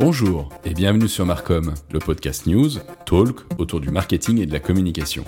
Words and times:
Bonjour 0.00 0.48
et 0.64 0.72
bienvenue 0.72 1.08
sur 1.08 1.26
Marcom, 1.26 1.74
le 1.92 1.98
podcast 1.98 2.46
news, 2.46 2.70
talk 3.04 3.40
autour 3.58 3.80
du 3.80 3.90
marketing 3.90 4.40
et 4.40 4.46
de 4.46 4.52
la 4.54 4.58
communication. 4.58 5.26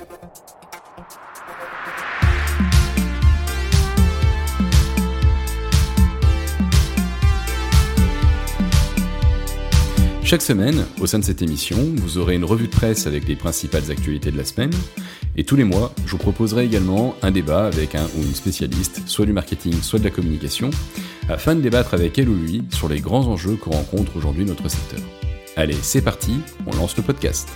Chaque 10.25 10.41
semaine, 10.41 10.87
au 11.03 11.07
sein 11.07 11.19
de 11.19 11.25
cette 11.25 11.43
émission, 11.43 11.77
vous 11.97 12.17
aurez 12.17 12.37
une 12.37 12.47
revue 12.47 12.69
de 12.69 12.73
presse 12.73 13.07
avec 13.07 13.29
les 13.29 13.37
principales 13.37 13.91
actualités 13.91 14.31
de 14.31 14.39
la 14.39 14.47
semaine, 14.47 14.73
et 15.37 15.45
tous 15.45 15.57
les 15.57 15.65
mois, 15.65 15.93
je 16.07 16.13
vous 16.13 16.19
proposerai 16.19 16.65
également 16.65 17.15
un 17.21 17.31
débat 17.31 17.67
avec 17.67 17.95
un 17.95 18.07
ou 18.17 18.23
une 18.23 18.35
spécialiste, 18.35 19.03
soit 19.07 19.27
du 19.27 19.35
marketing, 19.35 19.75
soit 19.83 19.99
de 19.99 20.05
la 20.05 20.11
communication, 20.11 20.71
afin 21.29 21.55
de 21.55 21.61
débattre 21.61 21.95
avec 21.95 22.19
elle 22.19 22.29
ou 22.29 22.35
lui 22.35 22.65
sur 22.71 22.89
les 22.89 23.01
grands 23.01 23.27
enjeux 23.27 23.57
que 23.57 23.71
rencontre 23.71 24.17
aujourd'hui 24.17 24.45
notre 24.45 24.69
secteur. 24.69 25.01
Allez, 25.57 25.77
c'est 25.83 26.03
parti, 26.03 26.41
on 26.67 26.75
lance 26.77 26.97
le 26.97 27.03
podcast. 27.03 27.49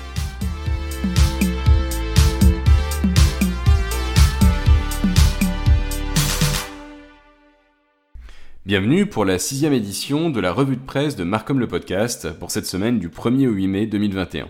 Bienvenue 8.67 9.07
pour 9.07 9.25
la 9.25 9.39
sixième 9.39 9.73
édition 9.73 10.29
de 10.29 10.41
la 10.41 10.53
revue 10.53 10.77
de 10.77 10.85
presse 10.85 11.15
de 11.15 11.23
Marcom 11.23 11.61
le 11.61 11.69
podcast 11.69 12.33
pour 12.33 12.51
cette 12.51 12.67
semaine 12.67 12.99
du 12.99 13.09
1er 13.09 13.47
au 13.47 13.53
8 13.53 13.69
mai 13.69 13.87
2021. 13.87 14.49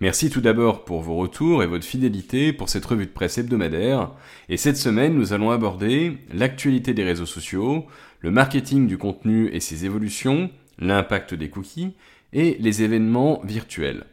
Merci 0.00 0.30
tout 0.30 0.40
d'abord 0.40 0.84
pour 0.84 1.02
vos 1.02 1.16
retours 1.16 1.64
et 1.64 1.66
votre 1.66 1.84
fidélité 1.84 2.52
pour 2.52 2.68
cette 2.68 2.84
revue 2.84 3.06
de 3.06 3.10
presse 3.10 3.36
hebdomadaire. 3.36 4.12
Et 4.48 4.56
cette 4.56 4.76
semaine, 4.76 5.14
nous 5.14 5.32
allons 5.32 5.50
aborder 5.50 6.18
l'actualité 6.32 6.94
des 6.94 7.02
réseaux 7.02 7.26
sociaux, 7.26 7.84
le 8.20 8.30
marketing 8.30 8.86
du 8.86 8.96
contenu 8.96 9.48
et 9.52 9.58
ses 9.58 9.86
évolutions, 9.86 10.50
l'impact 10.78 11.34
des 11.34 11.50
cookies 11.50 11.94
et 12.32 12.56
les 12.60 12.84
événements 12.84 13.40
virtuels. 13.42 14.04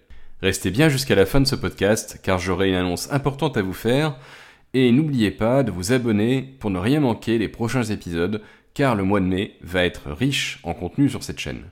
Restez 0.42 0.72
bien 0.72 0.90
jusqu'à 0.90 1.14
la 1.14 1.28
fin 1.28 1.40
de 1.40 1.48
ce 1.48 1.56
podcast 1.56 2.20
car 2.24 2.40
j'aurai 2.40 2.70
une 2.70 2.76
annonce 2.76 3.12
importante 3.12 3.56
à 3.56 3.62
vous 3.62 3.74
faire 3.74 4.18
et 4.74 4.92
n'oubliez 4.92 5.30
pas 5.30 5.62
de 5.62 5.72
vous 5.72 5.94
abonner 5.94 6.56
pour 6.60 6.72
ne 6.72 6.80
rien 6.80 7.00
manquer 7.00 7.38
des 7.38 7.48
prochains 7.48 7.84
épisodes 7.84 8.42
car 8.74 8.96
le 8.96 9.04
mois 9.04 9.20
de 9.20 9.26
mai 9.26 9.54
va 9.62 9.86
être 9.86 10.10
riche 10.10 10.60
en 10.64 10.74
contenu 10.74 11.10
sur 11.10 11.24
cette 11.24 11.40
chaîne. 11.40 11.64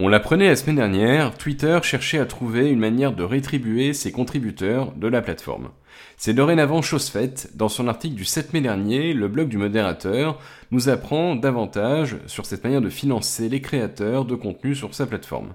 On 0.00 0.08
l'apprenait 0.08 0.48
la 0.48 0.56
semaine 0.56 0.74
dernière, 0.74 1.36
Twitter 1.36 1.78
cherchait 1.84 2.18
à 2.18 2.26
trouver 2.26 2.68
une 2.68 2.80
manière 2.80 3.12
de 3.12 3.22
rétribuer 3.22 3.92
ses 3.92 4.10
contributeurs 4.10 4.90
de 4.90 5.06
la 5.06 5.22
plateforme. 5.22 5.68
C'est 6.16 6.34
dorénavant 6.34 6.82
chose 6.82 7.08
faite. 7.08 7.52
Dans 7.54 7.68
son 7.68 7.86
article 7.86 8.16
du 8.16 8.24
7 8.24 8.54
mai 8.54 8.60
dernier, 8.60 9.14
le 9.14 9.28
blog 9.28 9.48
du 9.48 9.56
modérateur 9.56 10.40
nous 10.72 10.88
apprend 10.88 11.36
davantage 11.36 12.16
sur 12.26 12.44
cette 12.44 12.64
manière 12.64 12.80
de 12.80 12.88
financer 12.88 13.48
les 13.48 13.60
créateurs 13.60 14.24
de 14.24 14.34
contenu 14.34 14.74
sur 14.74 14.92
sa 14.96 15.06
plateforme. 15.06 15.54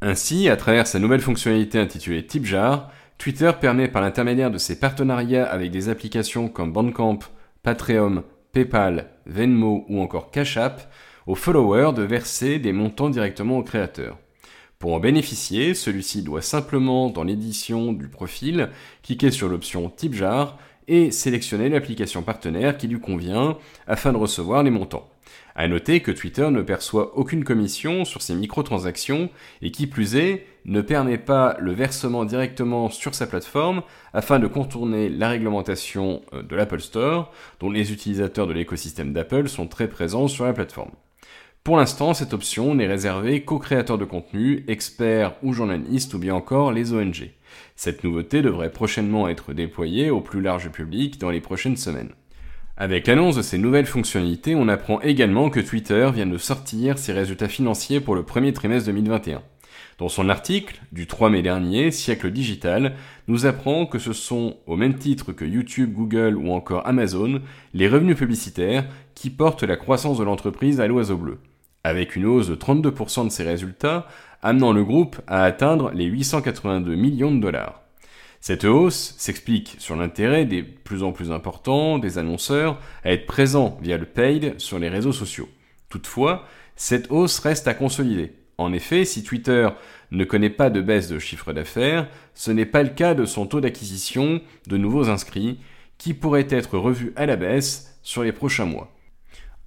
Ainsi, 0.00 0.48
à 0.48 0.56
travers 0.56 0.86
sa 0.86 0.98
nouvelle 0.98 1.20
fonctionnalité 1.20 1.78
intitulée 1.78 2.24
TipJar, 2.24 2.90
Twitter 3.18 3.50
permet 3.60 3.88
par 3.88 4.00
l'intermédiaire 4.00 4.50
de 4.50 4.56
ses 4.56 4.80
partenariats 4.80 5.44
avec 5.44 5.70
des 5.70 5.90
applications 5.90 6.48
comme 6.48 6.72
Bandcamp, 6.72 7.18
Patreon, 7.62 8.24
PayPal, 8.52 9.10
Venmo 9.26 9.84
ou 9.90 10.00
encore 10.00 10.30
Cash 10.30 10.56
App 10.56 10.90
aux 11.26 11.34
followers 11.34 11.92
de 11.94 12.02
verser 12.02 12.58
des 12.58 12.72
montants 12.72 13.10
directement 13.10 13.58
au 13.58 13.62
créateur. 13.62 14.18
Pour 14.78 14.92
en 14.92 15.00
bénéficier, 15.00 15.74
celui-ci 15.74 16.22
doit 16.22 16.42
simplement, 16.42 17.08
dans 17.08 17.24
l'édition 17.24 17.92
du 17.92 18.08
profil, 18.08 18.68
cliquer 19.02 19.30
sur 19.30 19.48
l'option 19.48 19.88
Type 19.88 20.14
Jar 20.14 20.58
et 20.86 21.10
sélectionner 21.10 21.68
l'application 21.68 22.22
partenaire 22.22 22.76
qui 22.76 22.86
lui 22.86 23.00
convient 23.00 23.56
afin 23.86 24.12
de 24.12 24.18
recevoir 24.18 24.62
les 24.62 24.70
montants. 24.70 25.08
À 25.54 25.66
noter 25.66 26.00
que 26.00 26.12
Twitter 26.12 26.50
ne 26.50 26.60
perçoit 26.60 27.16
aucune 27.16 27.42
commission 27.42 28.04
sur 28.04 28.20
ces 28.20 28.34
microtransactions 28.34 29.30
et 29.62 29.70
qui 29.70 29.86
plus 29.86 30.14
est, 30.14 30.46
ne 30.66 30.82
permet 30.82 31.16
pas 31.16 31.56
le 31.58 31.72
versement 31.72 32.26
directement 32.26 32.90
sur 32.90 33.14
sa 33.14 33.26
plateforme 33.26 33.82
afin 34.12 34.38
de 34.38 34.46
contourner 34.46 35.08
la 35.08 35.30
réglementation 35.30 36.20
euh, 36.34 36.42
de 36.42 36.54
l'Apple 36.54 36.80
Store 36.80 37.32
dont 37.60 37.70
les 37.70 37.92
utilisateurs 37.92 38.46
de 38.46 38.52
l'écosystème 38.52 39.14
d'Apple 39.14 39.48
sont 39.48 39.66
très 39.66 39.88
présents 39.88 40.28
sur 40.28 40.44
la 40.44 40.52
plateforme. 40.52 40.90
Pour 41.66 41.78
l'instant, 41.78 42.14
cette 42.14 42.32
option 42.32 42.76
n'est 42.76 42.86
réservée 42.86 43.42
qu'aux 43.42 43.58
créateurs 43.58 43.98
de 43.98 44.04
contenu, 44.04 44.64
experts 44.68 45.34
ou 45.42 45.52
journalistes 45.52 46.14
ou 46.14 46.20
bien 46.20 46.32
encore 46.32 46.70
les 46.70 46.92
ONG. 46.92 47.32
Cette 47.74 48.04
nouveauté 48.04 48.40
devrait 48.40 48.70
prochainement 48.70 49.28
être 49.28 49.52
déployée 49.52 50.08
au 50.10 50.20
plus 50.20 50.40
large 50.40 50.70
public 50.70 51.18
dans 51.18 51.30
les 51.30 51.40
prochaines 51.40 51.76
semaines. 51.76 52.12
Avec 52.76 53.08
l'annonce 53.08 53.34
de 53.34 53.42
ces 53.42 53.58
nouvelles 53.58 53.86
fonctionnalités, 53.86 54.54
on 54.54 54.68
apprend 54.68 55.00
également 55.00 55.50
que 55.50 55.58
Twitter 55.58 56.08
vient 56.14 56.26
de 56.26 56.38
sortir 56.38 56.98
ses 56.98 57.12
résultats 57.12 57.48
financiers 57.48 57.98
pour 57.98 58.14
le 58.14 58.22
premier 58.22 58.52
trimestre 58.52 58.86
2021. 58.86 59.42
Dans 59.98 60.08
son 60.08 60.28
article 60.28 60.80
du 60.92 61.08
3 61.08 61.30
mai 61.30 61.42
dernier, 61.42 61.90
Siècle 61.90 62.30
Digital 62.30 62.94
nous 63.26 63.44
apprend 63.44 63.86
que 63.86 63.98
ce 63.98 64.12
sont, 64.12 64.58
au 64.68 64.76
même 64.76 64.98
titre 64.98 65.32
que 65.32 65.44
YouTube, 65.44 65.94
Google 65.94 66.36
ou 66.36 66.52
encore 66.52 66.86
Amazon, 66.86 67.40
les 67.74 67.88
revenus 67.88 68.16
publicitaires 68.16 68.84
qui 69.16 69.30
portent 69.30 69.64
la 69.64 69.76
croissance 69.76 70.18
de 70.18 70.24
l'entreprise 70.24 70.80
à 70.80 70.86
l'oiseau 70.86 71.16
bleu, 71.16 71.40
avec 71.86 72.16
une 72.16 72.26
hausse 72.26 72.48
de 72.48 72.56
32% 72.56 73.26
de 73.26 73.30
ses 73.30 73.44
résultats, 73.44 74.08
amenant 74.42 74.72
le 74.72 74.84
groupe 74.84 75.20
à 75.28 75.44
atteindre 75.44 75.92
les 75.92 76.06
882 76.06 76.96
millions 76.96 77.32
de 77.32 77.40
dollars. 77.40 77.82
Cette 78.40 78.64
hausse 78.64 79.14
s'explique 79.18 79.76
sur 79.78 79.94
l'intérêt 79.94 80.46
des 80.46 80.64
plus 80.64 81.04
en 81.04 81.12
plus 81.12 81.30
importants 81.30 81.98
des 81.98 82.18
annonceurs 82.18 82.80
à 83.04 83.12
être 83.12 83.26
présents 83.26 83.78
via 83.80 83.98
le 83.98 84.04
paid 84.04 84.54
sur 84.58 84.80
les 84.80 84.88
réseaux 84.88 85.12
sociaux. 85.12 85.48
Toutefois, 85.88 86.44
cette 86.74 87.10
hausse 87.10 87.38
reste 87.38 87.68
à 87.68 87.74
consolider. 87.74 88.32
En 88.58 88.72
effet, 88.72 89.04
si 89.04 89.22
Twitter 89.22 89.68
ne 90.10 90.24
connaît 90.24 90.50
pas 90.50 90.70
de 90.70 90.80
baisse 90.80 91.08
de 91.08 91.20
chiffre 91.20 91.52
d'affaires, 91.52 92.08
ce 92.34 92.50
n'est 92.50 92.66
pas 92.66 92.82
le 92.82 92.90
cas 92.90 93.14
de 93.14 93.26
son 93.26 93.46
taux 93.46 93.60
d'acquisition 93.60 94.40
de 94.66 94.76
nouveaux 94.76 95.08
inscrits, 95.08 95.60
qui 95.98 96.14
pourrait 96.14 96.48
être 96.50 96.78
revu 96.78 97.12
à 97.14 97.26
la 97.26 97.36
baisse 97.36 97.96
sur 98.02 98.24
les 98.24 98.32
prochains 98.32 98.66
mois. 98.66 98.95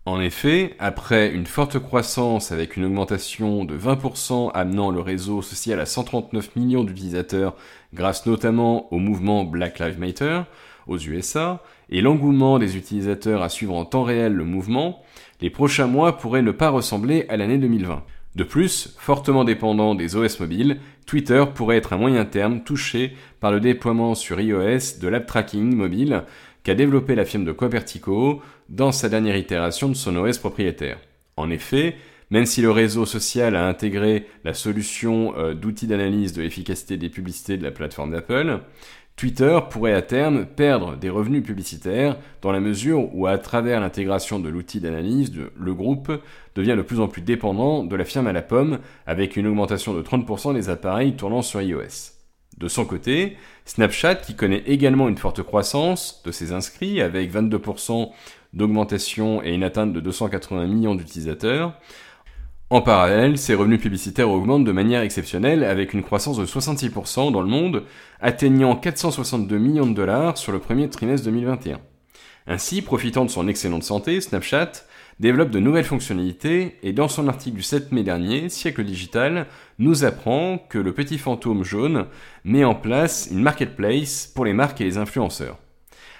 En 0.05 0.21
effet, 0.21 0.75
après 0.79 1.29
une 1.31 1.45
forte 1.45 1.77
croissance 1.77 2.51
avec 2.51 2.77
une 2.77 2.85
augmentation 2.85 3.65
de 3.65 3.77
20% 3.77 4.51
amenant 4.53 4.91
le 4.91 5.01
réseau 5.01 5.41
social 5.41 5.79
à 5.79 5.85
139 5.85 6.55
millions 6.55 6.83
d'utilisateurs 6.83 7.55
grâce 7.93 8.25
notamment 8.25 8.91
au 8.93 8.97
mouvement 8.97 9.43
Black 9.43 9.77
Lives 9.79 9.99
Matter 9.99 10.41
aux 10.87 10.97
USA 10.97 11.61
et 11.89 12.01
l'engouement 12.01 12.59
des 12.59 12.77
utilisateurs 12.77 13.43
à 13.43 13.49
suivre 13.49 13.75
en 13.75 13.85
temps 13.85 14.03
réel 14.03 14.33
le 14.33 14.45
mouvement, 14.45 15.03
les 15.41 15.49
prochains 15.49 15.87
mois 15.87 16.17
pourraient 16.17 16.41
ne 16.41 16.51
pas 16.51 16.69
ressembler 16.69 17.25
à 17.29 17.37
l'année 17.37 17.57
2020. 17.57 18.03
De 18.35 18.43
plus, 18.43 18.95
fortement 18.97 19.43
dépendant 19.43 19.95
des 19.95 20.15
OS 20.15 20.39
mobiles, 20.39 20.79
Twitter 21.05 21.43
pourrait 21.53 21.77
être 21.77 21.93
à 21.93 21.97
moyen 21.97 22.25
terme 22.25 22.63
touché 22.63 23.15
par 23.39 23.51
le 23.51 23.59
déploiement 23.59 24.13
sur 24.13 24.39
iOS 24.39 24.99
de 25.01 25.07
l'app 25.07 25.25
tracking 25.25 25.75
mobile 25.75 26.23
qu'a 26.63 26.75
développé 26.75 27.15
la 27.15 27.25
firme 27.25 27.45
de 27.45 27.51
Quapertico 27.51 28.41
dans 28.69 28.91
sa 28.91 29.09
dernière 29.09 29.37
itération 29.37 29.89
de 29.89 29.93
son 29.93 30.15
OS 30.15 30.37
propriétaire. 30.37 30.99
En 31.37 31.49
effet, 31.49 31.95
même 32.31 32.45
si 32.45 32.61
le 32.61 32.71
réseau 32.71 33.05
social 33.05 33.55
a 33.55 33.67
intégré 33.67 34.27
la 34.43 34.53
solution 34.53 35.33
euh, 35.37 35.53
d'outils 35.53 35.87
d'analyse 35.87 36.33
de 36.33 36.41
l'efficacité 36.41 36.97
des 36.97 37.09
publicités 37.09 37.57
de 37.57 37.63
la 37.63 37.71
plateforme 37.71 38.11
d'Apple, 38.11 38.59
Twitter 39.15 39.59
pourrait 39.69 39.93
à 39.93 40.01
terme 40.01 40.45
perdre 40.45 40.95
des 40.95 41.09
revenus 41.09 41.43
publicitaires 41.43 42.17
dans 42.41 42.53
la 42.53 42.61
mesure 42.61 43.13
où 43.13 43.27
à 43.27 43.37
travers 43.37 43.81
l'intégration 43.81 44.39
de 44.39 44.47
l'outil 44.47 44.79
d'analyse, 44.79 45.33
le 45.59 45.73
groupe 45.73 46.11
devient 46.55 46.75
de 46.77 46.81
plus 46.81 47.01
en 47.01 47.09
plus 47.09 47.21
dépendant 47.21 47.83
de 47.83 47.95
la 47.97 48.05
firme 48.05 48.27
à 48.27 48.33
la 48.33 48.41
pomme 48.41 48.79
avec 49.05 49.35
une 49.35 49.47
augmentation 49.47 49.93
de 49.93 50.01
30% 50.01 50.53
des 50.53 50.69
appareils 50.69 51.17
tournant 51.17 51.41
sur 51.41 51.61
iOS. 51.61 52.18
De 52.59 52.67
son 52.67 52.83
côté, 52.83 53.37
Snapchat, 53.63 54.15
qui 54.15 54.35
connaît 54.35 54.63
également 54.67 55.07
une 55.07 55.17
forte 55.17 55.41
croissance 55.43 56.21
de 56.25 56.31
ses 56.31 56.51
inscrits 56.51 57.01
avec 57.01 57.33
22% 57.33 58.11
d'augmentation 58.51 59.41
et 59.43 59.53
une 59.53 59.63
atteinte 59.63 59.93
de 59.93 60.01
280 60.01 60.67
millions 60.67 60.95
d'utilisateurs, 60.95 61.73
en 62.71 62.81
parallèle, 62.81 63.39
ses 63.39 63.55
revenus 63.55 63.81
publicitaires 63.81 64.29
augmentent 64.29 64.65
de 64.65 64.71
manière 64.71 65.01
exceptionnelle 65.01 65.63
avec 65.63 65.93
une 65.93 66.03
croissance 66.03 66.37
de 66.37 66.45
66% 66.45 67.31
dans 67.31 67.41
le 67.41 67.47
monde, 67.47 67.83
atteignant 68.21 68.75
462 68.75 69.57
millions 69.57 69.87
de 69.87 69.95
dollars 69.95 70.37
sur 70.37 70.51
le 70.51 70.59
premier 70.59 70.87
trimestre 70.87 71.25
2021. 71.25 71.79
Ainsi, 72.45 72.83
profitant 72.83 73.25
de 73.25 73.31
son 73.31 73.47
excellente 73.47 73.83
santé, 73.83 74.21
Snapchat 74.21 74.71
développe 75.19 75.51
de 75.51 75.59
nouvelles 75.59 75.85
fonctionnalités 75.85 76.77
et 76.81 76.93
dans 76.93 77.07
son 77.07 77.27
article 77.27 77.57
du 77.57 77.63
7 77.63 77.91
mai 77.91 78.03
dernier, 78.03 78.49
Siècle 78.49 78.83
Digital 78.83 79.47
nous 79.77 80.05
apprend 80.05 80.57
que 80.57 80.77
le 80.77 80.93
petit 80.93 81.17
fantôme 81.17 81.63
jaune 81.63 82.05
met 82.43 82.63
en 82.63 82.75
place 82.75 83.27
une 83.31 83.41
marketplace 83.41 84.31
pour 84.33 84.45
les 84.45 84.53
marques 84.53 84.79
et 84.81 84.85
les 84.85 84.97
influenceurs. 84.97 85.57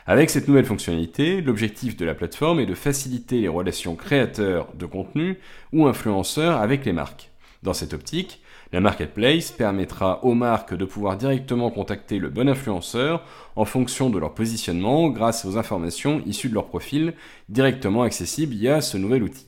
Avec 0.06 0.30
cette 0.30 0.48
nouvelle 0.48 0.66
fonctionnalité, 0.66 1.40
l'objectif 1.40 1.96
de 1.96 2.06
la 2.06 2.16
plateforme 2.16 2.60
est 2.60 2.66
de 2.66 2.74
faciliter 2.74 3.42
les 3.42 3.48
relations 3.48 3.96
créateurs 3.96 4.74
de 4.74 4.86
contenu 4.86 5.38
ou 5.72 5.86
influenceurs 5.86 6.58
avec 6.58 6.84
les 6.84 6.94
marques. 6.94 7.30
Dans 7.62 7.74
cette 7.74 7.94
optique, 7.94 8.42
la 8.72 8.82
marketplace 8.82 9.52
permettra 9.52 10.24
aux 10.24 10.36
marques 10.36 10.76
de 10.76 10.86
pouvoir 10.86 11.18
directement 11.18 11.72
contacter 11.72 12.20
le 12.20 12.30
bon 12.30 12.48
influenceur 12.48 13.24
en 13.56 13.66
fonction 13.66 14.12
de 14.12 14.20
leur 14.20 14.36
positionnement 14.36 15.10
grâce 15.10 15.44
aux 15.44 15.58
informations 15.58 16.22
issues 16.26 16.50
de 16.50 16.54
leur 16.54 16.68
profil 16.68 17.14
directement 17.50 18.04
accessibles 18.04 18.54
via 18.54 18.82
ce 18.82 18.98
nouvel 18.98 19.24
outil. 19.24 19.48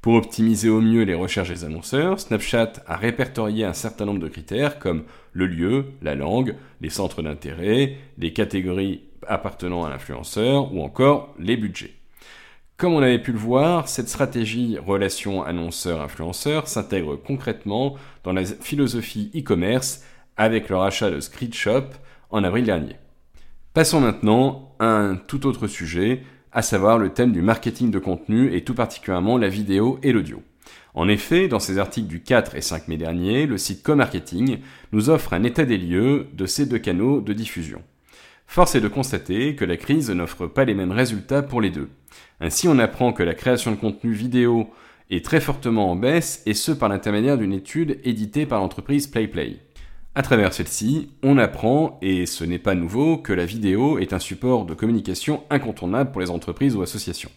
Pour 0.00 0.14
optimiser 0.14 0.68
au 0.68 0.80
mieux 0.80 1.02
les 1.02 1.14
recherches 1.14 1.48
des 1.48 1.64
annonceurs, 1.64 2.20
Snapchat 2.20 2.74
a 2.86 2.96
répertorié 2.96 3.64
un 3.64 3.72
certain 3.72 4.04
nombre 4.04 4.20
de 4.20 4.28
critères 4.28 4.78
comme 4.78 5.04
le 5.32 5.46
lieu, 5.46 5.86
la 6.02 6.14
langue, 6.14 6.54
les 6.80 6.90
centres 6.90 7.22
d'intérêt, 7.22 7.96
les 8.18 8.32
catégories 8.32 9.00
appartenant 9.26 9.84
à 9.84 9.88
l'influenceur 9.88 10.72
ou 10.72 10.82
encore 10.82 11.34
les 11.38 11.56
budgets. 11.56 11.94
Comme 12.84 12.92
on 12.92 13.02
avait 13.02 13.18
pu 13.18 13.32
le 13.32 13.38
voir, 13.38 13.88
cette 13.88 14.10
stratégie 14.10 14.76
relation 14.76 15.42
annonceur-influenceur 15.42 16.68
s'intègre 16.68 17.16
concrètement 17.16 17.94
dans 18.24 18.34
la 18.34 18.44
philosophie 18.44 19.30
e-commerce 19.34 20.04
avec 20.36 20.68
le 20.68 20.76
rachat 20.76 21.10
de 21.10 21.18
Screedshop 21.18 21.84
en 22.28 22.44
avril 22.44 22.66
dernier. 22.66 22.96
Passons 23.72 24.00
maintenant 24.00 24.74
à 24.80 24.84
un 24.84 25.16
tout 25.16 25.46
autre 25.46 25.66
sujet, 25.66 26.24
à 26.52 26.60
savoir 26.60 26.98
le 26.98 27.08
thème 27.08 27.32
du 27.32 27.40
marketing 27.40 27.90
de 27.90 27.98
contenu 27.98 28.54
et 28.54 28.64
tout 28.64 28.74
particulièrement 28.74 29.38
la 29.38 29.48
vidéo 29.48 29.98
et 30.02 30.12
l'audio. 30.12 30.42
En 30.92 31.08
effet, 31.08 31.48
dans 31.48 31.60
ses 31.60 31.78
articles 31.78 32.08
du 32.08 32.22
4 32.22 32.54
et 32.54 32.60
5 32.60 32.88
mai 32.88 32.98
dernier, 32.98 33.46
le 33.46 33.56
site 33.56 33.82
Comarketing 33.82 34.58
nous 34.92 35.08
offre 35.08 35.32
un 35.32 35.44
état 35.44 35.64
des 35.64 35.78
lieux 35.78 36.26
de 36.34 36.44
ces 36.44 36.66
deux 36.66 36.80
canaux 36.80 37.22
de 37.22 37.32
diffusion. 37.32 37.80
Force 38.46 38.74
est 38.74 38.80
de 38.80 38.88
constater 38.88 39.56
que 39.56 39.64
la 39.64 39.76
crise 39.76 40.10
n'offre 40.10 40.46
pas 40.46 40.64
les 40.64 40.74
mêmes 40.74 40.92
résultats 40.92 41.42
pour 41.42 41.60
les 41.60 41.70
deux. 41.70 41.88
Ainsi, 42.40 42.68
on 42.68 42.78
apprend 42.78 43.12
que 43.12 43.22
la 43.22 43.34
création 43.34 43.70
de 43.70 43.76
contenu 43.76 44.12
vidéo 44.12 44.70
est 45.10 45.24
très 45.24 45.40
fortement 45.40 45.90
en 45.90 45.96
baisse, 45.96 46.42
et 46.46 46.54
ce 46.54 46.72
par 46.72 46.88
l'intermédiaire 46.88 47.38
d'une 47.38 47.52
étude 47.52 48.00
éditée 48.04 48.46
par 48.46 48.60
l'entreprise 48.60 49.06
PlayPlay. 49.06 49.58
À 50.14 50.22
travers 50.22 50.52
celle-ci, 50.52 51.10
on 51.24 51.38
apprend, 51.38 51.98
et 52.00 52.26
ce 52.26 52.44
n'est 52.44 52.60
pas 52.60 52.76
nouveau, 52.76 53.18
que 53.18 53.32
la 53.32 53.44
vidéo 53.44 53.98
est 53.98 54.12
un 54.12 54.20
support 54.20 54.64
de 54.64 54.74
communication 54.74 55.42
incontournable 55.50 56.12
pour 56.12 56.20
les 56.20 56.30
entreprises 56.30 56.76
ou 56.76 56.82
associations. 56.82 57.32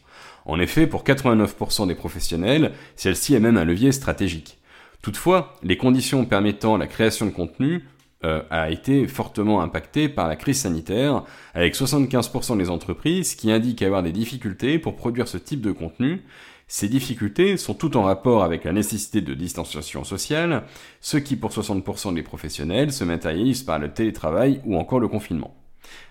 En 0.46 0.60
effet, 0.60 0.86
pour 0.86 1.04
89% 1.04 1.88
des 1.88 1.96
professionnels, 1.96 2.74
celle-ci 2.96 3.34
est 3.34 3.40
même 3.40 3.58
un 3.58 3.66
levier 3.66 3.92
stratégique. 3.92 4.60
Toutefois, 5.02 5.56
les 5.64 5.78
conditions 5.78 6.26
permettant 6.26 6.78
la 6.78 6.88
création 6.88 7.26
de 7.26 7.32
contenu 7.32 7.84
euh, 8.24 8.42
a 8.50 8.72
été 8.72 9.08
fortement 9.08 9.62
impactées 9.62 10.10
par 10.10 10.28
la 10.28 10.36
crise 10.36 10.62
sanitaire, 10.62 11.24
avec 11.54 11.76
75% 11.76 12.58
des 12.58 12.70
entreprises 12.70 13.36
qui 13.36 13.52
indiquent 13.52 13.84
avoir 13.84 14.04
des 14.04 14.12
difficultés 14.12 14.80
pour 14.80 14.96
produire 14.96 15.28
ce 15.28 15.38
type 15.38 15.62
de 15.62 15.72
contenu, 15.72 16.24
ces 16.70 16.90
difficultés 16.90 17.56
sont 17.56 17.74
tout 17.74 17.96
en 17.96 18.04
rapport 18.04 18.44
avec 18.44 18.66
la 18.66 18.74
nécessité 18.74 19.22
de 19.22 19.34
distanciation 19.34 20.04
sociale, 20.04 20.64
ce 21.00 21.18
qui 21.18 21.38
pour 21.38 21.52
60% 21.52 22.14
des 22.14 22.24
professionnels 22.24 22.92
se 22.92 23.06
matérialise 23.06 23.64
par 23.64 23.80
le 23.80 23.94
télétravail 23.94 24.60
ou 24.66 24.76
encore 24.76 25.00
le 25.00 25.08
confinement. 25.08 25.56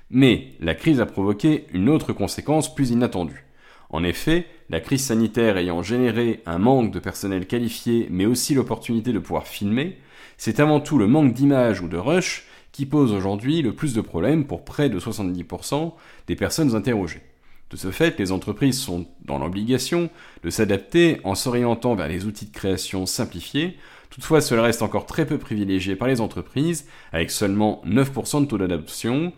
Mais 0.09 0.52
la 0.61 0.75
crise 0.75 1.00
a 1.00 1.06
provoqué 1.06 1.67
une 1.75 1.91
autre 1.91 2.14
conséquence 2.14 2.75
plus 2.75 2.91
inattendue. 2.91 3.44
En 3.91 4.02
effet, 4.02 4.47
la 4.70 4.81
crise 4.81 5.05
sanitaire 5.05 5.59
ayant 5.59 5.82
généré 5.82 6.43
un 6.47 6.59
manque 6.59 6.91
de 6.91 7.00
personnel 7.00 7.47
qualifié 7.47 8.09
mais 8.11 8.25
aussi 8.25 8.55
l'opportunité 8.55 9.12
de 9.12 9.19
pouvoir 9.19 9.47
filmer, 9.47 9.99
c'est 10.37 10.61
avant 10.61 10.81
tout 10.81 10.99
le 10.99 11.06
manque 11.06 11.33
d'images 11.33 11.81
ou 11.81 11.88
de 11.88 11.97
rush 11.97 12.47
qui 12.73 12.85
pose 12.87 13.12
aujourd'hui 13.12 13.62
le 13.62 13.73
plus 13.73 13.94
de 13.94 14.00
problèmes 14.00 14.47
pour 14.47 14.65
près 14.65 14.91
de 14.91 15.00
70% 15.00 15.94
des 16.27 16.37
personnes 16.37 16.75
interrogées. 16.75 17.23
De 17.71 17.77
ce 17.77 17.91
fait, 17.91 18.19
les 18.19 18.31
entreprises 18.31 18.79
sont 18.79 19.06
dans 19.25 19.38
l'obligation 19.38 20.09
de 20.44 20.50
s'adapter 20.50 21.21
en 21.25 21.35
s'orientant 21.35 21.94
vers 21.94 22.06
les 22.06 22.27
outils 22.27 22.47
de 22.47 22.53
création 22.53 23.06
simplifiés. 23.06 23.77
Toutefois, 24.11 24.41
cela 24.41 24.62
reste 24.62 24.83
encore 24.83 25.06
très 25.06 25.27
peu 25.27 25.37
privilégié 25.37 25.97
par 25.97 26.06
les 26.06 26.21
entreprises, 26.21 26.87
avec 27.12 27.31
seulement 27.31 27.83
9% 27.85 28.43
de 28.43 28.47
taux 28.47 28.59
d'adoption. 28.59 29.33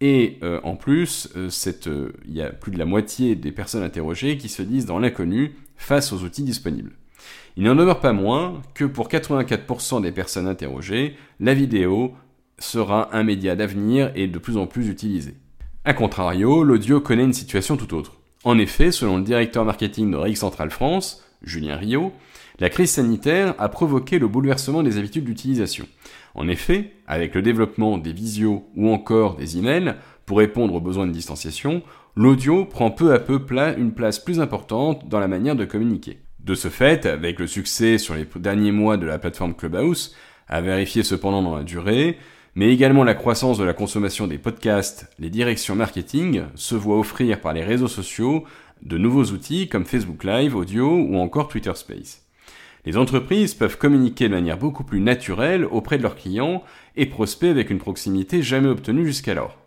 Et 0.00 0.38
euh, 0.42 0.60
en 0.62 0.76
plus, 0.76 1.28
euh, 1.36 1.48
euh, 1.86 2.12
il 2.26 2.34
y 2.34 2.42
a 2.42 2.50
plus 2.50 2.72
de 2.72 2.78
la 2.78 2.84
moitié 2.84 3.34
des 3.34 3.52
personnes 3.52 3.82
interrogées 3.82 4.36
qui 4.36 4.48
se 4.48 4.62
disent 4.62 4.86
dans 4.86 4.98
l'inconnu 4.98 5.54
face 5.76 6.12
aux 6.12 6.22
outils 6.22 6.44
disponibles. 6.44 6.92
Il 7.56 7.64
n'en 7.64 7.74
demeure 7.74 8.00
pas 8.00 8.12
moins 8.12 8.62
que 8.74 8.84
pour 8.84 9.08
84% 9.08 10.02
des 10.02 10.12
personnes 10.12 10.46
interrogées, 10.46 11.16
la 11.40 11.54
vidéo 11.54 12.14
sera 12.58 13.14
un 13.14 13.24
média 13.24 13.56
d'avenir 13.56 14.10
et 14.14 14.26
de 14.26 14.38
plus 14.38 14.56
en 14.56 14.66
plus 14.66 14.88
utilisé. 14.88 15.34
A 15.84 15.94
contrario, 15.94 16.62
l'audio 16.62 17.00
connaît 17.00 17.24
une 17.24 17.32
situation 17.32 17.76
tout 17.76 17.94
autre. 17.94 18.12
En 18.44 18.58
effet, 18.58 18.90
selon 18.90 19.18
le 19.18 19.24
directeur 19.24 19.64
marketing 19.64 20.10
de 20.10 20.16
Rix 20.16 20.36
Central 20.36 20.70
France, 20.70 21.24
Julien 21.42 21.76
Rio, 21.76 22.12
la 22.58 22.70
crise 22.70 22.90
sanitaire 22.90 23.54
a 23.58 23.68
provoqué 23.68 24.18
le 24.18 24.28
bouleversement 24.28 24.82
des 24.82 24.98
habitudes 24.98 25.24
d'utilisation. 25.24 25.86
En 26.34 26.48
effet, 26.48 26.92
avec 27.06 27.34
le 27.34 27.42
développement 27.42 27.98
des 27.98 28.12
visios 28.12 28.64
ou 28.76 28.90
encore 28.90 29.36
des 29.36 29.58
emails, 29.58 29.96
pour 30.24 30.38
répondre 30.38 30.74
aux 30.74 30.80
besoins 30.80 31.06
de 31.06 31.12
distanciation, 31.12 31.82
l'audio 32.14 32.64
prend 32.64 32.90
peu 32.90 33.12
à 33.12 33.18
peu 33.18 33.40
une 33.76 33.92
place 33.92 34.18
plus 34.18 34.40
importante 34.40 35.08
dans 35.08 35.20
la 35.20 35.28
manière 35.28 35.56
de 35.56 35.64
communiquer. 35.64 36.18
De 36.44 36.56
ce 36.56 36.68
fait, 36.68 37.06
avec 37.06 37.38
le 37.38 37.46
succès 37.46 37.98
sur 37.98 38.16
les 38.16 38.26
derniers 38.36 38.72
mois 38.72 38.96
de 38.96 39.06
la 39.06 39.20
plateforme 39.20 39.54
Clubhouse, 39.54 40.16
à 40.48 40.60
vérifier 40.60 41.04
cependant 41.04 41.40
dans 41.40 41.56
la 41.56 41.62
durée, 41.62 42.18
mais 42.56 42.72
également 42.72 43.04
la 43.04 43.14
croissance 43.14 43.58
de 43.58 43.64
la 43.64 43.74
consommation 43.74 44.26
des 44.26 44.38
podcasts, 44.38 45.08
les 45.20 45.30
directions 45.30 45.76
marketing 45.76 46.42
se 46.56 46.74
voient 46.74 46.98
offrir 46.98 47.40
par 47.40 47.52
les 47.52 47.62
réseaux 47.62 47.86
sociaux 47.86 48.44
de 48.82 48.98
nouveaux 48.98 49.26
outils 49.26 49.68
comme 49.68 49.84
Facebook 49.84 50.24
Live, 50.24 50.56
Audio 50.56 50.92
ou 50.92 51.16
encore 51.18 51.46
Twitter 51.46 51.72
Space. 51.76 52.26
Les 52.84 52.96
entreprises 52.96 53.54
peuvent 53.54 53.78
communiquer 53.78 54.24
de 54.24 54.34
manière 54.34 54.58
beaucoup 54.58 54.82
plus 54.82 55.00
naturelle 55.00 55.64
auprès 55.64 55.96
de 55.96 56.02
leurs 56.02 56.16
clients 56.16 56.64
et 56.96 57.06
prospects 57.06 57.48
avec 57.48 57.70
une 57.70 57.78
proximité 57.78 58.42
jamais 58.42 58.68
obtenue 58.68 59.06
jusqu'alors. 59.06 59.61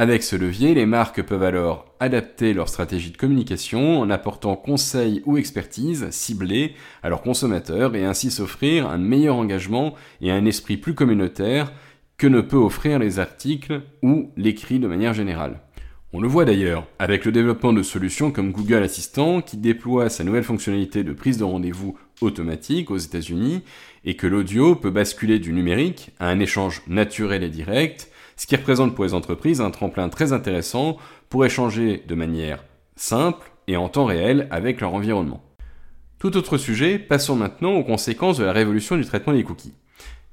Avec 0.00 0.22
ce 0.22 0.34
levier, 0.34 0.72
les 0.72 0.86
marques 0.86 1.20
peuvent 1.20 1.42
alors 1.42 1.84
adapter 2.00 2.54
leur 2.54 2.70
stratégie 2.70 3.10
de 3.10 3.18
communication 3.18 4.00
en 4.00 4.08
apportant 4.08 4.56
conseils 4.56 5.20
ou 5.26 5.36
expertise 5.36 6.08
ciblés 6.08 6.72
à 7.02 7.10
leurs 7.10 7.20
consommateurs 7.20 7.94
et 7.94 8.06
ainsi 8.06 8.30
s'offrir 8.30 8.88
un 8.88 8.96
meilleur 8.96 9.36
engagement 9.36 9.94
et 10.22 10.30
un 10.30 10.46
esprit 10.46 10.78
plus 10.78 10.94
communautaire 10.94 11.70
que 12.16 12.26
ne 12.26 12.40
peut 12.40 12.56
offrir 12.56 12.98
les 12.98 13.18
articles 13.18 13.82
ou 14.02 14.30
l'écrit 14.38 14.78
de 14.78 14.88
manière 14.88 15.12
générale. 15.12 15.60
On 16.14 16.20
le 16.22 16.28
voit 16.28 16.46
d'ailleurs 16.46 16.86
avec 16.98 17.26
le 17.26 17.30
développement 17.30 17.74
de 17.74 17.82
solutions 17.82 18.32
comme 18.32 18.52
Google 18.52 18.82
Assistant 18.82 19.42
qui 19.42 19.58
déploie 19.58 20.08
sa 20.08 20.24
nouvelle 20.24 20.44
fonctionnalité 20.44 21.04
de 21.04 21.12
prise 21.12 21.36
de 21.36 21.44
rendez-vous 21.44 21.98
automatique 22.22 22.90
aux 22.90 22.96
États-Unis 22.96 23.62
et 24.06 24.16
que 24.16 24.26
l'audio 24.26 24.76
peut 24.76 24.90
basculer 24.90 25.38
du 25.38 25.52
numérique 25.52 26.12
à 26.18 26.28
un 26.28 26.40
échange 26.40 26.80
naturel 26.88 27.42
et 27.42 27.50
direct, 27.50 28.09
ce 28.40 28.46
qui 28.46 28.56
représente 28.56 28.94
pour 28.94 29.04
les 29.04 29.12
entreprises 29.12 29.60
un 29.60 29.70
tremplin 29.70 30.08
très 30.08 30.32
intéressant 30.32 30.96
pour 31.28 31.44
échanger 31.44 32.02
de 32.08 32.14
manière 32.14 32.64
simple 32.96 33.52
et 33.66 33.76
en 33.76 33.90
temps 33.90 34.06
réel 34.06 34.48
avec 34.50 34.80
leur 34.80 34.94
environnement. 34.94 35.44
Tout 36.18 36.38
autre 36.38 36.56
sujet, 36.56 36.98
passons 36.98 37.36
maintenant 37.36 37.74
aux 37.74 37.84
conséquences 37.84 38.38
de 38.38 38.44
la 38.44 38.52
révolution 38.52 38.96
du 38.96 39.04
traitement 39.04 39.34
des 39.34 39.44
cookies. 39.44 39.74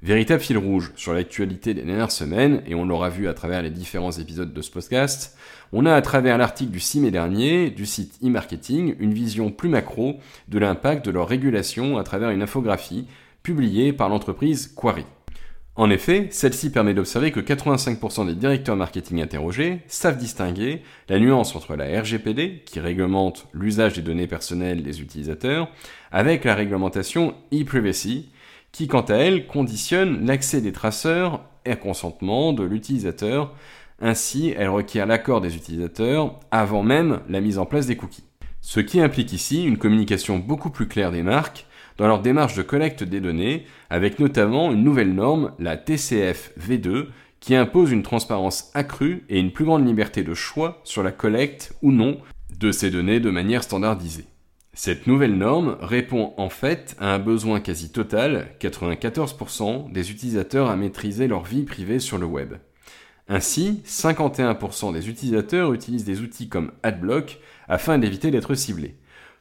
Véritable 0.00 0.40
fil 0.40 0.56
rouge 0.56 0.90
sur 0.96 1.12
l'actualité 1.12 1.74
des 1.74 1.82
dernières 1.82 2.10
semaines, 2.10 2.62
et 2.66 2.74
on 2.74 2.86
l'aura 2.86 3.10
vu 3.10 3.28
à 3.28 3.34
travers 3.34 3.60
les 3.60 3.68
différents 3.68 4.12
épisodes 4.12 4.54
de 4.54 4.62
ce 4.62 4.70
podcast, 4.70 5.36
on 5.74 5.84
a 5.84 5.92
à 5.92 6.00
travers 6.00 6.38
l'article 6.38 6.70
du 6.70 6.80
6 6.80 7.00
mai 7.00 7.10
dernier 7.10 7.68
du 7.68 7.84
site 7.84 8.18
e-marketing 8.24 8.96
une 9.00 9.12
vision 9.12 9.50
plus 9.50 9.68
macro 9.68 10.16
de 10.48 10.58
l'impact 10.58 11.04
de 11.04 11.10
leur 11.10 11.28
régulation 11.28 11.98
à 11.98 12.04
travers 12.04 12.30
une 12.30 12.40
infographie 12.40 13.06
publiée 13.42 13.92
par 13.92 14.08
l'entreprise 14.08 14.72
Quarry. 14.74 15.04
En 15.78 15.90
effet, 15.90 16.26
celle-ci 16.32 16.70
permet 16.70 16.92
d'observer 16.92 17.30
que 17.30 17.38
85% 17.38 18.26
des 18.26 18.34
directeurs 18.34 18.74
marketing 18.74 19.22
interrogés 19.22 19.78
savent 19.86 20.18
distinguer 20.18 20.82
la 21.08 21.20
nuance 21.20 21.54
entre 21.54 21.76
la 21.76 22.00
RGPD, 22.00 22.64
qui 22.66 22.80
réglemente 22.80 23.46
l'usage 23.52 23.92
des 23.92 24.02
données 24.02 24.26
personnelles 24.26 24.82
des 24.82 25.00
utilisateurs, 25.00 25.68
avec 26.10 26.42
la 26.42 26.56
réglementation 26.56 27.32
e-privacy, 27.54 28.28
qui 28.72 28.88
quant 28.88 29.02
à 29.02 29.14
elle 29.14 29.46
conditionne 29.46 30.26
l'accès 30.26 30.60
des 30.60 30.72
traceurs 30.72 31.44
et 31.64 31.76
consentement 31.76 32.52
de 32.52 32.64
l'utilisateur. 32.64 33.54
Ainsi, 34.00 34.52
elle 34.58 34.70
requiert 34.70 35.06
l'accord 35.06 35.40
des 35.40 35.54
utilisateurs 35.54 36.40
avant 36.50 36.82
même 36.82 37.20
la 37.28 37.40
mise 37.40 37.60
en 37.60 37.66
place 37.66 37.86
des 37.86 37.96
cookies. 37.96 38.24
Ce 38.60 38.80
qui 38.80 39.00
implique 39.00 39.32
ici 39.32 39.62
une 39.62 39.78
communication 39.78 40.40
beaucoup 40.40 40.70
plus 40.70 40.88
claire 40.88 41.12
des 41.12 41.22
marques 41.22 41.67
dans 41.98 42.06
leur 42.06 42.22
démarche 42.22 42.54
de 42.54 42.62
collecte 42.62 43.02
des 43.04 43.20
données, 43.20 43.66
avec 43.90 44.18
notamment 44.18 44.72
une 44.72 44.84
nouvelle 44.84 45.14
norme, 45.14 45.52
la 45.58 45.76
TCF 45.76 46.52
V2, 46.58 47.06
qui 47.40 47.54
impose 47.54 47.92
une 47.92 48.02
transparence 48.02 48.70
accrue 48.74 49.24
et 49.28 49.38
une 49.38 49.52
plus 49.52 49.64
grande 49.64 49.86
liberté 49.86 50.22
de 50.22 50.34
choix 50.34 50.80
sur 50.84 51.02
la 51.02 51.12
collecte 51.12 51.74
ou 51.82 51.92
non 51.92 52.18
de 52.58 52.72
ces 52.72 52.90
données 52.90 53.20
de 53.20 53.30
manière 53.30 53.62
standardisée. 53.62 54.26
Cette 54.74 55.08
nouvelle 55.08 55.36
norme 55.36 55.76
répond 55.80 56.34
en 56.36 56.50
fait 56.50 56.96
à 57.00 57.12
un 57.12 57.18
besoin 57.18 57.60
quasi 57.60 57.90
total, 57.90 58.50
94% 58.60 59.90
des 59.90 60.10
utilisateurs 60.12 60.70
à 60.70 60.76
maîtriser 60.76 61.26
leur 61.26 61.42
vie 61.42 61.64
privée 61.64 61.98
sur 61.98 62.16
le 62.16 62.26
web. 62.26 62.54
Ainsi, 63.28 63.82
51% 63.84 64.92
des 64.92 65.08
utilisateurs 65.08 65.74
utilisent 65.74 66.04
des 66.04 66.20
outils 66.20 66.48
comme 66.48 66.72
AdBlock 66.82 67.40
afin 67.68 67.98
d'éviter 67.98 68.30
d'être 68.30 68.54
ciblés. 68.54 68.96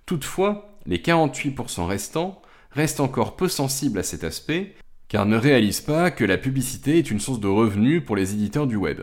Toutefois, 0.05 0.79
les 0.87 0.97
48% 0.97 1.85
restants 1.85 2.41
restent 2.77 2.99
encore 2.99 3.35
peu 3.35 3.47
sensibles 3.47 3.97
à 3.97 4.03
cet 4.03 4.23
aspect, 4.23 4.75
car 5.07 5.25
ne 5.25 5.35
réalisent 5.35 5.81
pas 5.81 6.11
que 6.11 6.23
la 6.23 6.37
publicité 6.37 6.99
est 6.99 7.09
une 7.09 7.19
source 7.19 7.39
de 7.39 7.47
revenus 7.47 8.05
pour 8.05 8.15
les 8.15 8.33
éditeurs 8.33 8.67
du 8.67 8.75
web. 8.75 9.01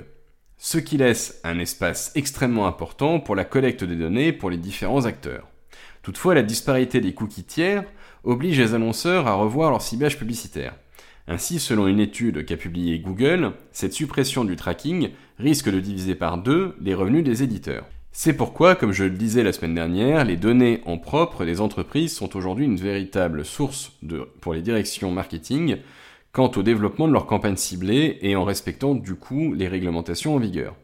Ce 0.59 0.79
qui 0.79 0.97
laisse 0.97 1.41
un 1.43 1.59
espace 1.59 2.13
extrêmement 2.15 2.69
important 2.69 3.19
pour 3.19 3.35
la 3.35 3.45
collecte 3.45 3.83
des 3.83 3.97
données 3.97 4.33
pour 4.33 4.49
les 4.49 4.59
différents 4.59 5.07
acteurs. 5.07 5.49
Toutefois, 6.05 6.37
la 6.37 6.45
disparité 6.45 7.01
des 7.01 7.15
cookies 7.15 7.43
tiers 7.43 7.83
oblige 8.23 8.61
les 8.61 8.75
annonceurs 8.75 9.27
à 9.27 9.35
revoir 9.35 9.73
leur 9.73 9.83
ciblage 9.83 10.21
publicitaire. 10.21 10.77
Ainsi, 11.27 11.59
selon 11.59 11.89
une 11.89 11.99
étude 11.99 12.47
qu'a 12.47 12.57
publiée 12.57 13.01
Google, 13.01 13.55
cette 13.73 13.93
suppression 13.93 14.45
du 14.45 14.55
tracking 14.55 15.11
risque 15.41 15.69
de 15.69 15.81
diviser 15.81 16.15
par 16.15 16.39
deux 16.39 16.77
les 16.81 16.95
revenus 16.95 17.25
des 17.25 17.43
éditeurs. 17.43 17.87
C'est 18.17 18.35
pourquoi, 18.35 18.77
comme 18.77 18.93
je 18.93 19.03
le 19.03 19.11
disais 19.11 19.43
la 19.43 19.53
semaine 19.53 19.75
dernière, 19.75 20.25
les 20.25 20.37
données 20.37 20.83
en 20.87 20.99
propre 20.99 21.45
des 21.45 21.61
entreprises 21.61 22.15
sont 22.15 22.37
aujourd'hui 22.37 22.65
une 22.65 22.77
véritable 22.77 23.45
source 23.45 23.91
pour 24.41 24.55
les 24.55 24.63
directions 24.63 25.11
marketing 25.11 25.79
quant 26.31 26.49
au 26.55 26.63
développement 26.63 27.09
de 27.09 27.13
leurs 27.13 27.27
campagnes 27.27 27.57
ciblées 27.57 28.19
et 28.23 28.37
en 28.37 28.45
respectant 28.45 28.95
du 28.95 29.17
coup 29.17 29.53
les 29.53 29.67
réglementations 29.67 30.37
en 30.37 30.39
vigueur. 30.39 30.77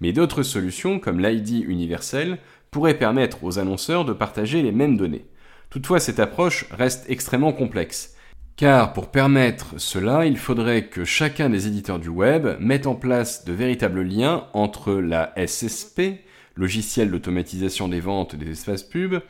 Mais 0.00 0.12
d'autres 0.12 0.42
solutions, 0.42 1.00
comme 1.00 1.20
l'ID 1.20 1.64
universel, 1.66 2.36
pourraient 2.70 2.98
permettre 2.98 3.44
aux 3.44 3.58
annonceurs 3.58 4.04
de 4.04 4.12
partager 4.12 4.60
les 4.60 4.70
mêmes 4.70 4.98
données. 4.98 5.24
Toutefois, 5.70 6.00
cette 6.00 6.20
approche 6.20 6.66
reste 6.70 7.06
extrêmement 7.08 7.54
complexe 7.54 8.14
car 8.56 8.92
pour 8.92 9.10
permettre 9.10 9.74
cela, 9.78 10.26
il 10.26 10.36
faudrait 10.36 10.86
que 10.86 11.04
chacun 11.04 11.50
des 11.50 11.66
éditeurs 11.66 11.98
du 11.98 12.08
web 12.08 12.46
mette 12.60 12.86
en 12.86 12.94
place 12.94 13.44
de 13.44 13.52
véritables 13.52 14.02
liens 14.02 14.46
entre 14.52 14.92
la 14.92 15.32
SSP, 15.36 16.20
logiciel 16.56 17.10
d'automatisation 17.10 17.88
des 17.88 18.00
ventes 18.00 18.36
des 18.36 18.50
espaces 18.50 18.82
pubs, 18.82 19.20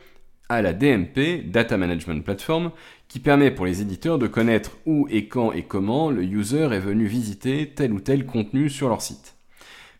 à 0.47 0.61
la 0.61 0.73
DMP, 0.73 1.49
Data 1.49 1.75
Management 1.75 2.23
Platform, 2.23 2.71
qui 3.07 3.19
permet 3.19 3.51
pour 3.51 3.65
les 3.65 3.81
éditeurs 3.81 4.19
de 4.19 4.27
connaître 4.27 4.77
où 4.85 5.07
et 5.09 5.27
quand 5.27 5.51
et 5.51 5.63
comment 5.63 6.11
le 6.11 6.23
user 6.23 6.69
est 6.71 6.79
venu 6.79 7.05
visiter 7.07 7.71
tel 7.75 7.93
ou 7.93 7.99
tel 7.99 8.25
contenu 8.25 8.69
sur 8.69 8.89
leur 8.89 9.01
site. 9.01 9.35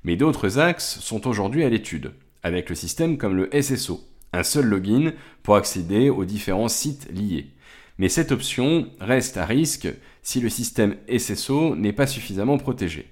Mais 0.04 0.18
d'autres 0.18 0.60
axes 0.60 1.00
sont 1.00 1.28
aujourd'hui 1.28 1.64
à 1.64 1.70
l'étude, 1.70 2.12
avec 2.44 2.70
le 2.70 2.76
système 2.76 3.18
comme 3.18 3.36
le 3.36 3.50
SSO, 3.60 4.02
un 4.34 4.44
seul 4.44 4.66
login 4.66 5.14
pour 5.42 5.56
accéder 5.56 6.10
aux 6.10 6.26
différents 6.26 6.68
sites 6.68 7.10
liés 7.12 7.56
mais 7.98 8.10
cette 8.10 8.32
option 8.32 8.88
reste 9.00 9.38
à 9.38 9.46
risque 9.46 9.88
si 10.22 10.42
le 10.42 10.50
système 10.50 10.96
SSO 11.18 11.76
n'est 11.76 11.94
pas 11.94 12.08
suffisamment 12.08 12.58
protégé. 12.58 13.08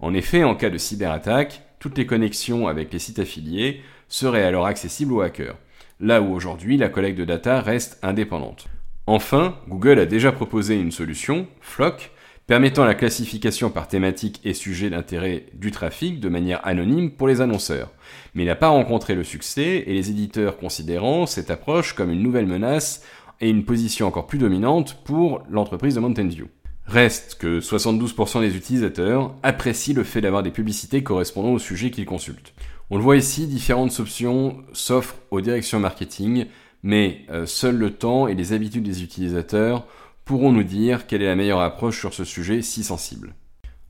En 0.00 0.14
effet, 0.14 0.42
en 0.44 0.54
cas 0.54 0.70
de 0.70 0.78
cyberattaque, 0.78 1.62
toutes 1.82 1.98
les 1.98 2.06
connexions 2.06 2.68
avec 2.68 2.92
les 2.92 3.00
sites 3.00 3.18
affiliés 3.18 3.82
seraient 4.06 4.44
alors 4.44 4.66
accessibles 4.66 5.12
aux 5.12 5.20
hackers, 5.20 5.58
là 5.98 6.22
où 6.22 6.32
aujourd'hui 6.32 6.76
la 6.76 6.88
collecte 6.88 7.18
de 7.18 7.24
data 7.24 7.60
reste 7.60 7.98
indépendante. 8.02 8.68
Enfin, 9.08 9.56
Google 9.66 9.98
a 9.98 10.06
déjà 10.06 10.30
proposé 10.30 10.76
une 10.76 10.92
solution, 10.92 11.48
Flock, 11.60 12.12
permettant 12.46 12.84
la 12.84 12.94
classification 12.94 13.68
par 13.68 13.88
thématique 13.88 14.40
et 14.44 14.54
sujet 14.54 14.90
d'intérêt 14.90 15.46
du 15.54 15.72
trafic 15.72 16.20
de 16.20 16.28
manière 16.28 16.64
anonyme 16.64 17.10
pour 17.10 17.26
les 17.26 17.40
annonceurs. 17.40 17.90
Mais 18.36 18.44
il 18.44 18.46
n'a 18.46 18.54
pas 18.54 18.68
rencontré 18.68 19.16
le 19.16 19.24
succès 19.24 19.82
et 19.84 19.92
les 19.92 20.08
éditeurs 20.08 20.58
considérant 20.58 21.26
cette 21.26 21.50
approche 21.50 21.94
comme 21.94 22.12
une 22.12 22.22
nouvelle 22.22 22.46
menace 22.46 23.02
et 23.40 23.50
une 23.50 23.64
position 23.64 24.06
encore 24.06 24.28
plus 24.28 24.38
dominante 24.38 25.02
pour 25.02 25.42
l'entreprise 25.50 25.96
de 25.96 26.00
Mountain 26.00 26.28
View. 26.28 26.46
Reste 26.86 27.36
que 27.36 27.60
72% 27.60 28.40
des 28.40 28.56
utilisateurs 28.56 29.34
apprécient 29.42 29.94
le 29.94 30.04
fait 30.04 30.20
d'avoir 30.20 30.42
des 30.42 30.50
publicités 30.50 31.02
correspondant 31.02 31.52
au 31.52 31.58
sujet 31.58 31.90
qu'ils 31.90 32.06
consultent. 32.06 32.52
On 32.90 32.96
le 32.96 33.02
voit 33.02 33.16
ici, 33.16 33.46
différentes 33.46 33.98
options 34.00 34.62
s'offrent 34.72 35.16
aux 35.30 35.40
directions 35.40 35.80
marketing, 35.80 36.46
mais 36.82 37.24
euh, 37.30 37.46
seul 37.46 37.76
le 37.76 37.92
temps 37.92 38.28
et 38.28 38.34
les 38.34 38.52
habitudes 38.52 38.82
des 38.82 39.02
utilisateurs 39.02 39.86
pourront 40.24 40.52
nous 40.52 40.64
dire 40.64 41.06
quelle 41.06 41.22
est 41.22 41.26
la 41.26 41.36
meilleure 41.36 41.60
approche 41.60 41.98
sur 41.98 42.12
ce 42.12 42.24
sujet 42.24 42.62
si 42.62 42.84
sensible. 42.84 43.34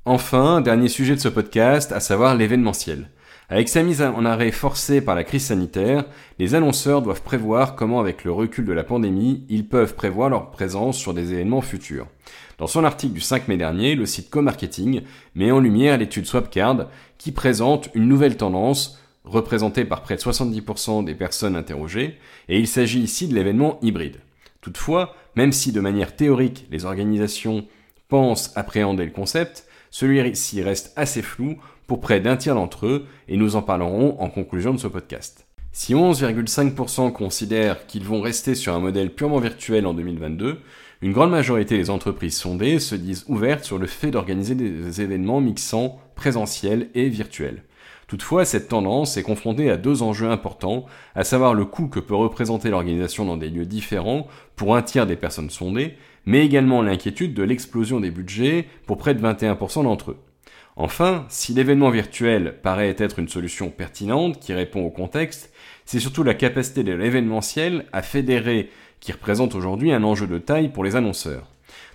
Enfin, 0.05 0.61
dernier 0.61 0.89
sujet 0.89 1.15
de 1.15 1.21
ce 1.21 1.29
podcast, 1.29 1.93
à 1.93 2.01
savoir 2.01 2.35
l'événementiel. 2.35 3.09
Avec 3.53 3.69
sa 3.69 3.83
mise 3.83 4.01
en 4.01 4.25
arrêt 4.25 4.51
forcée 4.51 5.03
par 5.03 5.15
la 5.15 5.25
crise 5.25 5.45
sanitaire, 5.45 6.07
les 6.39 6.55
annonceurs 6.55 7.03
doivent 7.03 7.21
prévoir 7.21 7.77
comment, 7.77 8.01
avec 8.01 8.25
le 8.25 8.33
recul 8.33 8.65
de 8.65 8.73
la 8.73 8.83
pandémie, 8.83 9.45
ils 9.51 9.69
peuvent 9.69 9.95
prévoir 9.95 10.31
leur 10.31 10.51
présence 10.51 10.97
sur 10.97 11.13
des 11.13 11.35
événements 11.35 11.61
futurs. 11.61 12.07
Dans 12.57 12.67
son 12.67 12.83
article 12.83 13.13
du 13.13 13.21
5 13.21 13.49
mai 13.49 13.59
dernier, 13.59 13.95
le 13.95 14.07
site 14.07 14.31
Co-Marketing 14.31 15.03
met 15.35 15.51
en 15.51 15.61
lumière 15.61 15.99
l'étude 15.99 16.25
Swapcard 16.25 16.89
qui 17.19 17.31
présente 17.31 17.91
une 17.93 18.09
nouvelle 18.09 18.39
tendance 18.39 18.99
représentée 19.25 19.85
par 19.85 20.01
près 20.01 20.17
de 20.17 20.23
70% 20.23 21.05
des 21.05 21.15
personnes 21.15 21.55
interrogées, 21.55 22.17
et 22.49 22.59
il 22.59 22.67
s'agit 22.67 23.01
ici 23.01 23.29
de 23.29 23.35
l'événement 23.35 23.79
hybride. 23.83 24.21
Toutefois, 24.63 25.15
même 25.37 25.53
si 25.53 25.73
de 25.73 25.81
manière 25.81 26.17
théorique 26.17 26.67
les 26.71 26.87
organisations 26.87 27.67
pensent 28.09 28.51
appréhender 28.57 29.05
le 29.05 29.11
concept, 29.11 29.67
celui-ci 29.91 30.63
reste 30.63 30.95
assez 30.97 31.21
flou 31.21 31.59
pour 31.93 32.01
près 32.01 32.21
d'un 32.21 32.39
tiers 32.39 32.55
d'entre 32.55 32.87
eux, 32.87 33.05
et 33.29 33.37
nous 33.37 33.55
en 33.55 33.61
parlerons 33.61 34.17
en 34.19 34.31
conclusion 34.31 34.73
de 34.73 34.79
ce 34.79 34.87
podcast. 34.87 35.47
Si 35.73 35.93
11,5% 35.93 37.13
considèrent 37.13 37.87
qu'ils 37.87 38.07
vont 38.07 38.23
rester 38.23 38.55
sur 38.55 38.75
un 38.75 38.79
modèle 38.79 39.15
purement 39.15 39.41
virtuel 39.41 39.87
en 39.87 39.93
2022, 39.93 40.61
une 41.03 41.13
grande 41.13 41.33
majorité 41.33 41.77
des 41.77 41.91
entreprises 41.91 42.39
sondées 42.39 42.79
se 42.79 42.95
disent 42.95 43.27
ouvertes 43.29 43.65
sur 43.65 43.77
le 43.77 43.87
fait 43.87 44.11
d'organiser 44.11 44.55
des 44.55 45.03
événements 45.03 45.43
mixant 45.43 46.01
présentiel 46.15 46.89
et 46.95 47.11
virtuel. 47.11 47.63
Toutefois, 48.07 48.47
cette 48.47 48.69
tendance 48.69 49.19
est 49.19 49.23
confrontée 49.23 49.69
à 49.69 49.77
deux 49.77 50.01
enjeux 50.03 50.31
importants, 50.31 50.87
à 51.15 51.25
savoir 51.25 51.53
le 51.53 51.67
coût 51.67 51.89
que 51.89 52.01
peut 52.01 52.15
représenter 52.15 52.71
l'organisation 52.71 53.27
dans 53.27 53.37
des 53.37 53.51
lieux 53.51 53.67
différents 53.67 54.29
pour 54.57 54.77
un 54.77 54.81
tiers 54.81 55.07
des 55.07 55.17
personnes 55.17 55.51
sondées, 55.51 55.99
mais 56.25 56.43
également 56.43 56.81
l'inquiétude 56.81 57.35
de 57.35 57.43
l'explosion 57.43 58.01
des 58.01 58.11
budgets 58.11 58.67
pour 58.87 58.97
près 58.97 59.15
de 59.15 59.21
21% 59.21 59.83
d'entre 59.83 60.13
eux. 60.13 60.19
Enfin, 60.77 61.27
si 61.29 61.53
l'événement 61.53 61.91
virtuel 61.91 62.59
paraît 62.63 62.97
être 62.99 63.19
une 63.19 63.29
solution 63.29 63.71
pertinente 63.71 64.41
qui 64.41 64.55
répond 64.55 64.83
au 64.83 64.91
contexte, 64.91 65.53
c'est 65.85 66.01
surtout 66.01 66.23
la 66.23 66.35
capacité 66.35 66.83
de 66.83 66.93
l'événementiel 66.93 67.85
à 67.93 68.01
fédérer 68.01 68.71
qui 69.01 69.13
représente 69.13 69.55
aujourd'hui 69.55 69.93
un 69.93 70.03
enjeu 70.03 70.27
de 70.27 70.39
taille 70.39 70.71
pour 70.71 70.85
les 70.85 70.97
annonceurs. 70.97 71.49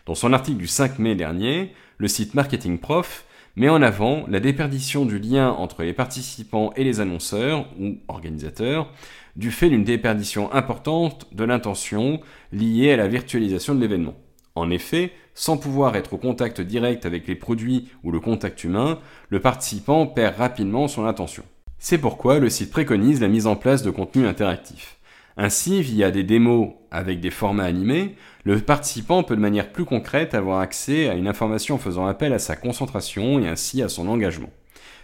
Dans 0.06 0.16
son 0.16 0.32
article 0.32 0.58
du 0.58 0.68
5 0.68 1.00
mai 1.00 1.16
dernier, 1.16 1.74
le 1.98 2.08
site 2.08 2.36
Marketing 2.36 2.78
Prof 2.78 3.26
met 3.56 3.70
en 3.70 3.82
avant 3.82 4.26
la 4.28 4.40
déperdition 4.40 5.06
du 5.06 5.18
lien 5.18 5.50
entre 5.50 5.82
les 5.82 5.94
participants 5.94 6.72
et 6.76 6.84
les 6.84 7.00
annonceurs 7.00 7.66
ou 7.80 7.98
organisateurs 8.08 8.92
du 9.36 9.52
fait 9.52 9.70
d'une 9.70 9.84
déperdition 9.84 10.54
importante 10.54 11.28
de 11.34 11.44
l'intention 11.44 12.22
liée 12.52 12.92
à 12.92 12.98
la 12.98 13.08
virtualisation 13.08 13.74
de 13.74 13.82
l'événement. 13.82 14.16
En 14.58 14.72
effet, 14.72 15.12
sans 15.36 15.58
pouvoir 15.58 15.96
être 15.96 16.14
au 16.14 16.18
contact 16.18 16.62
direct 16.62 17.06
avec 17.06 17.28
les 17.28 17.36
produits 17.36 17.90
ou 18.04 18.12
le 18.12 18.20
contact 18.20 18.64
humain, 18.64 19.00
le 19.30 19.40
participant 19.40 20.08
perd 20.08 20.36
rapidement 20.38 20.88
son 20.88 21.06
attention. 21.06 21.44
C'est 21.78 22.00
pourquoi 22.00 22.40
le 22.40 22.50
site 22.50 22.72
préconise 22.72 23.22
la 23.22 23.28
mise 23.28 23.46
en 23.46 23.56
place 23.56 23.84
de 23.84 23.92
contenus 23.92 24.28
interactifs. 24.28 24.98
Ainsi, 25.38 25.84
via 25.84 26.10
des 26.10 26.24
démos 26.24 26.70
avec 26.90 27.20
des 27.20 27.30
formats 27.30 27.66
animés, 27.66 28.16
le 28.46 28.60
participant 28.60 29.22
peut 29.22 29.36
de 29.36 29.42
manière 29.42 29.72
plus 29.72 29.86
concrète 29.86 30.34
avoir 30.34 30.60
accès 30.60 31.08
à 31.08 31.14
une 31.14 31.28
information 31.28 31.78
faisant 31.78 32.08
appel 32.08 32.34
à 32.34 32.40
sa 32.40 32.56
concentration 32.56 33.40
et 33.40 33.48
ainsi 33.48 33.84
à 33.84 33.90
son 33.90 34.08
engagement. 34.08 34.50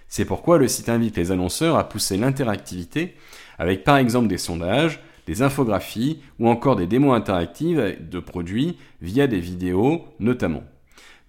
C'est 0.07 0.25
pourquoi 0.25 0.57
le 0.57 0.67
site 0.67 0.89
invite 0.89 1.17
les 1.17 1.31
annonceurs 1.31 1.77
à 1.77 1.87
pousser 1.87 2.17
l'interactivité 2.17 3.15
avec 3.59 3.83
par 3.83 3.97
exemple 3.97 4.27
des 4.27 4.39
sondages, 4.39 4.99
des 5.27 5.41
infographies 5.41 6.19
ou 6.39 6.49
encore 6.49 6.75
des 6.75 6.87
démos 6.87 7.15
interactives 7.15 7.97
de 8.09 8.19
produits 8.19 8.77
via 9.01 9.27
des 9.27 9.39
vidéos 9.39 10.05
notamment. 10.19 10.63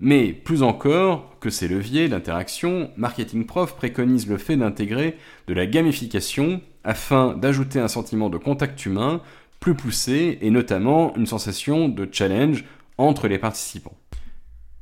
Mais 0.00 0.32
plus 0.32 0.62
encore 0.62 1.38
que 1.40 1.50
ces 1.50 1.68
leviers 1.68 2.08
d'interaction, 2.08 2.90
Marketing 2.96 3.46
Prof 3.46 3.76
préconise 3.76 4.26
le 4.26 4.38
fait 4.38 4.56
d'intégrer 4.56 5.16
de 5.46 5.54
la 5.54 5.66
gamification 5.66 6.60
afin 6.82 7.34
d'ajouter 7.34 7.80
un 7.80 7.88
sentiment 7.88 8.28
de 8.28 8.38
contact 8.38 8.84
humain 8.84 9.22
plus 9.60 9.74
poussé 9.74 10.38
et 10.42 10.50
notamment 10.50 11.14
une 11.16 11.26
sensation 11.26 11.88
de 11.88 12.08
challenge 12.10 12.64
entre 12.98 13.28
les 13.28 13.38
participants. 13.38 13.96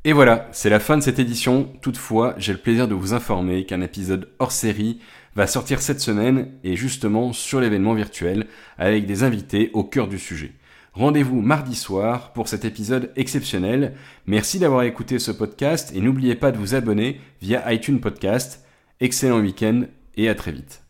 Et 0.05 0.13
voilà, 0.13 0.49
c'est 0.51 0.71
la 0.71 0.81
fin 0.81 0.97
de 0.97 1.03
cette 1.03 1.21
édition. 1.21 1.73
Toutefois, 1.81 2.35
j'ai 2.37 2.53
le 2.53 2.59
plaisir 2.59 2.89
de 2.89 2.95
vous 2.95 3.15
informer 3.15 3.65
qu'un 3.67 3.83
épisode 3.83 4.31
hors 4.41 4.51
série 4.51 4.99
va 5.37 5.47
sortir 5.47 5.81
cette 5.81 6.01
semaine 6.01 6.51
et 6.65 6.75
justement 6.75 7.33
sur 7.33 7.61
l'événement 7.61 7.95
virtuel 7.95 8.47
avec 8.79 9.07
des 9.07 9.23
invités 9.23 9.71
au 9.75 9.85
cœur 9.85 10.09
du 10.09 10.19
sujet. 10.19 10.53
Rendez-vous 10.93 11.41
mardi 11.41 11.77
soir 11.77 12.33
pour 12.33 12.49
cet 12.49 12.65
épisode 12.65 13.13
exceptionnel. 13.15 13.95
Merci 14.27 14.59
d'avoir 14.59 14.83
écouté 14.83 15.21
ce 15.21 15.31
podcast 15.31 15.93
et 15.95 16.01
n'oubliez 16.01 16.35
pas 16.35 16.51
de 16.51 16.59
vous 16.59 16.75
abonner 16.75 17.21
via 17.41 17.73
iTunes 17.73 18.01
Podcast. 18.01 18.67
Excellent 19.01 19.41
week-end 19.41 19.85
et 20.17 20.29
à 20.29 20.35
très 20.35 20.53
vite. 20.53 20.82